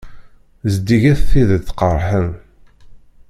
Zeddiget 0.73 1.21
tidet 1.29 1.69
qeṛṛḥen. 1.79 2.29